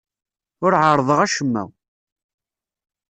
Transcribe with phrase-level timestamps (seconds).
[0.65, 1.63] Ur ɛerrḍeɣ acemma.